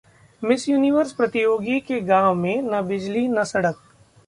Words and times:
miss 0.43 0.67
universe 0.69 1.11
प्रतियोगी 1.13 1.79
के 1.79 1.99
गांव 2.01 2.33
में 2.35 2.61
ना 2.61 2.81
बिजली 2.81 3.27
ना 3.27 3.43
सड़क 3.43 3.81